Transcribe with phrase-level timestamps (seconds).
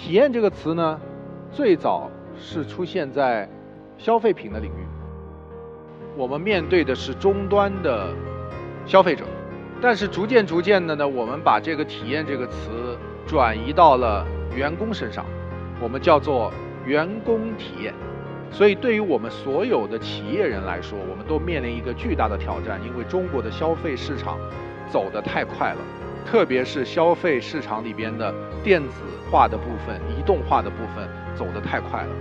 [0.00, 0.98] 体验这个词呢，
[1.52, 3.46] 最早是出现在
[3.98, 4.86] 消费品的领域。
[6.16, 8.08] 我们面对的是终端的
[8.86, 9.26] 消费者，
[9.78, 14.26] 但是逐渐逐渐的呢，我们把这个体验这个词转移到了
[14.56, 15.26] 员工身上，
[15.82, 16.50] 我们叫做
[16.86, 17.92] 员工体验。
[18.50, 24.38] 所以，对于我们所有的企业人来说，我们都面临一个巨大的挑战，因为中国的消费市场
[24.88, 25.78] 走得太快了，
[26.26, 32.14] 特别是消费市场里边的电子化的部分、移动化的部分走得太快了。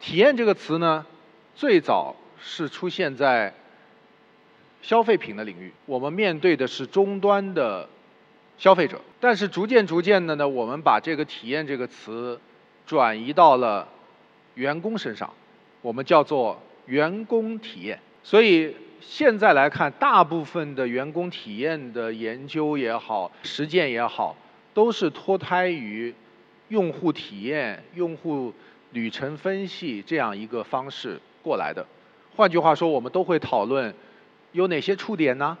[0.00, 1.06] 体验这个词呢，
[1.54, 3.54] 最早是出现在
[4.82, 7.88] 消费品的领域，我们面对的是终端的。
[8.58, 12.38] 消费者，但是逐渐逐渐的呢，我们把这个体验这个词
[12.84, 13.88] 转移到了
[14.54, 15.32] 员工身上，
[15.80, 17.98] 我们叫做员工体验。
[18.22, 24.36] 所以现在来看，大部分的员工体验的研究也好，实践也好，
[24.74, 26.14] 都是脱胎于
[26.68, 28.52] 用户体验、用户
[28.92, 31.86] 旅程分析这样一个方式过来的。
[32.36, 33.94] 换句话说，我们都会讨论
[34.52, 35.56] 有哪些触点呢？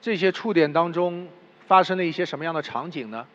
[0.00, 1.28] 这些触点当中。
[1.64, 3.26] 发生了一些什么样的场景呢？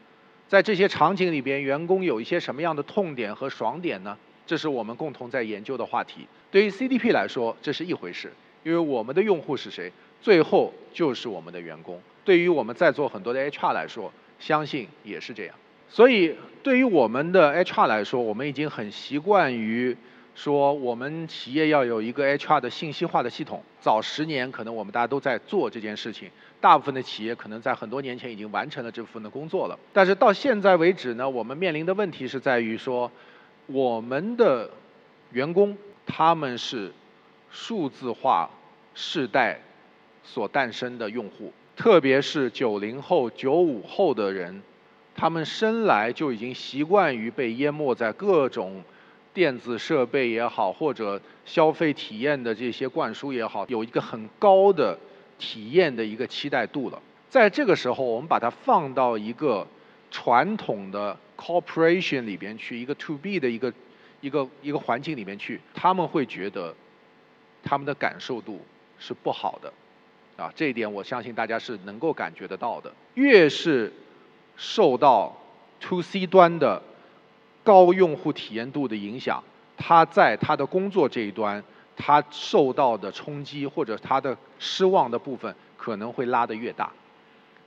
[0.48, 4.16] 在这些场景里边，员工有一些什么样的痛点和爽点呢？
[4.46, 6.28] 这是我们共同在研究的话题。
[6.52, 8.32] 对于 CDP 来说，这是一回事，
[8.68, 9.90] 因为我们的用户是谁，
[10.22, 12.02] 最后就是我们的员工。
[12.26, 15.56] 对于我们在座很多的 HR 来说，相信也是这样。
[15.88, 19.96] 所以，对于我们的 HR 来说，我们已经很习惯于。
[20.36, 26.30] 说我们企业要有一个 HR 的信息化的系统，早十年可能我们大家都在做这件事情，
[26.62, 29.80] 大部分的企业可能在很多年前已经完成了这部分的工作了。
[29.92, 33.12] 但是到现在为止呢，我们面临的问题是在于说，
[33.66, 34.70] 我们的
[35.32, 36.94] 员工他们是
[37.50, 38.48] 数字化
[39.00, 39.62] 世代
[40.24, 44.64] 所诞生的用户，特别是九零后、九五后的人，
[45.16, 48.84] 他们生来就已经习惯于被淹没在各种。
[49.34, 54.98] 电子设备也好，或者消费体验的这些灌输也好，有一个很高的
[55.38, 57.00] 体验的一个期待度了。
[57.30, 59.68] 在这个时候，我们把它放到一个
[60.10, 63.72] 传统的 corporation 里边去，一个 to B 的一个
[64.22, 66.74] 一个一个环境里面去，他们会觉得
[67.62, 68.60] 他们的感受度
[69.00, 69.74] 是不好的，
[70.38, 72.92] 啊，这一点我相信大家是能够感觉得到的。
[73.16, 73.92] 越是
[74.56, 75.36] 受到
[75.80, 76.82] to C 端的。
[77.64, 79.44] 高用户体验度的影响，
[79.76, 81.62] 他在他的工作这一端，
[81.98, 86.90] 他受到的冲击或者他的失望的部分可能会拉得越大，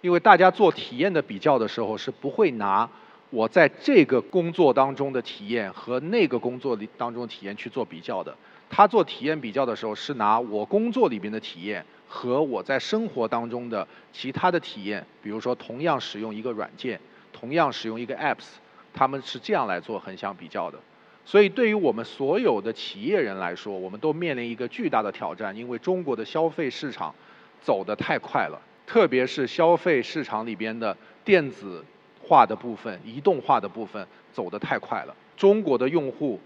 [0.00, 2.88] 因为大家做体验的比较的时候是不会拿
[3.30, 8.36] 我在这个工作当中的体验和那个工作里当中的体验去做比较的。
[8.68, 17.00] 他做体验比较的时候是拿我工作里边的体验和我在生活当中的其他的体验，比如说同样使用一个软件，
[17.32, 18.46] 同样使用一个 apps。
[18.92, 20.76] 他们是这样来做横向比较的，
[21.24, 27.14] 所以对于我们所有的企业人来说，我们都面临一个巨大的挑战，因为中国的消费市场
[27.62, 31.84] 走得太快了，特别是消费市场里边的电子
[32.30, 35.16] 化的部分、移动化的部分走得太快了。
[35.36, 36.38] 中国的用户，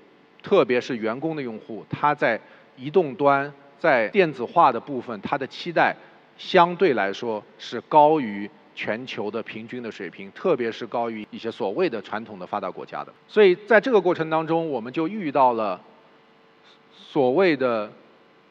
[0.43, 2.41] 特别是员工的用户，他在
[2.75, 5.95] 移动端、在电子化的部分，他的期待
[6.39, 8.51] 相对来说是高于。
[8.77, 15.81] 全球的平均的水平，特别是高于一些所谓的传统的发达国家的，所以在这个过程当中，我们就遇到了
[16.93, 17.89] 所谓的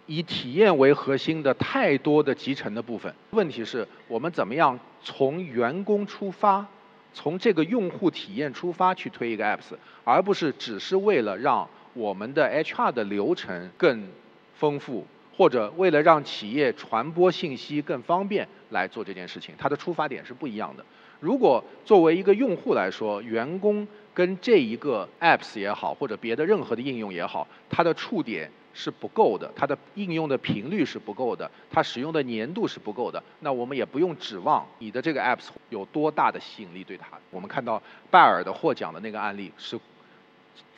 [0.05, 3.13] 以体验为核心的太多的集成的部分。
[3.31, 6.65] 问题是我们怎么样从员工出发，
[7.13, 14.07] 从这个用户体验出发去推一个 apps，而不是只是为了让我们的 HR 的流程更
[14.55, 15.05] 丰富。
[15.35, 20.85] 或者为了让企业传播信息更方便来做这件事情，它的出发点是不一样的。
[21.19, 37.07] 如果作为一个用户来说，员工跟这一个 apps 也好，或者别的任何的应用也好，它的触点是不够的，它的应用的频率是不够的，它使用的粘度是不够的，那我们也不用指望你的这个 apps 有多大的吸引力对它。
[37.29, 39.79] 我们看到拜耳的获奖的那个案例是，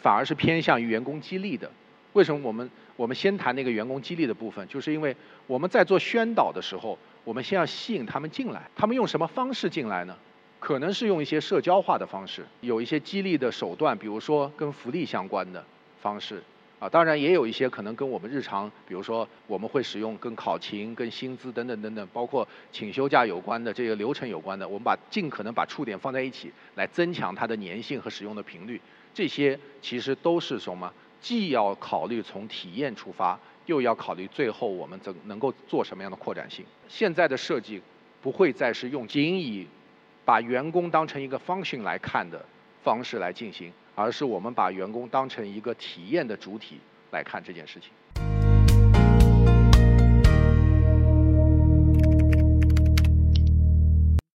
[0.01, 1.71] 反而是偏向于员工激励的。
[2.13, 4.65] 为什么我们我们先谈那个员工激励的部分？
[4.67, 5.15] 就是因为
[5.47, 8.69] 我们在做宣导的时候，我们先要吸引他们进来。
[8.75, 10.15] 他们用什么方式进来呢？
[10.59, 15.63] 可能是用一些社交化的方式，有一些激励的手段，比如说跟福利相关的
[16.01, 16.41] 方式。
[16.77, 28.79] 啊，当然也有一些可能跟我们日常，比如说我们会使用跟考勤、跟薪资等等等等，包括请休假有关的这个流程有关的，我们把尽可能把触点放在一起，来增强它的粘性和使用的频率。
[29.13, 30.91] 这些其实都是什么？
[31.21, 36.63] 既要考虑从体验出发，又要考虑最后我们怎能够做什么样的扩展性。
[36.87, 37.81] 现在的设计
[38.21, 39.65] 不会再是用仅以
[40.23, 42.45] 把员工当成一个 function 来看的
[42.83, 46.79] 方式来进行，而是我们把员工当成一个体验的主体
[47.11, 48.24] 来看这件事情。